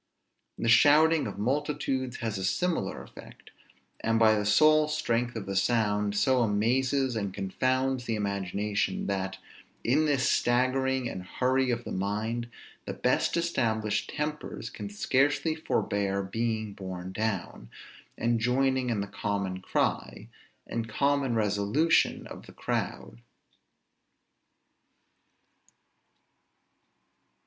The 0.57 0.67
shouting 0.67 1.27
of 1.27 1.37
multitudes 1.37 2.15
has 2.21 2.39
a 2.39 2.43
similar 2.43 3.03
effect; 3.03 3.51
and 3.99 4.17
by 4.17 4.33
the 4.33 4.47
sole 4.47 4.87
strength 4.87 5.35
of 5.35 5.45
the 5.45 5.55
sound, 5.55 6.15
so 6.15 6.41
amazes 6.41 7.15
and 7.15 7.31
confounds 7.31 8.05
the 8.05 8.15
imagination, 8.15 9.05
that, 9.05 9.37
in 9.83 10.07
this 10.07 10.27
staggering 10.27 11.07
and 11.07 11.21
hurry 11.21 11.69
of 11.69 11.83
the 11.83 11.91
mind, 11.91 12.49
the 12.85 12.95
best 12.95 13.37
established 13.37 14.09
tempers 14.09 14.71
can 14.71 14.89
scarcely 14.89 15.53
forbear 15.53 16.23
being 16.23 16.73
borne 16.73 17.11
down, 17.11 17.69
and 18.17 18.39
joining 18.39 18.89
in 18.89 19.01
the 19.01 19.07
common 19.07 19.61
cry, 19.61 20.29
and 20.65 20.89
common 20.89 21.35
resolution 21.35 22.25
of 22.25 22.47
the 22.47 22.53
crowd. 22.53 23.21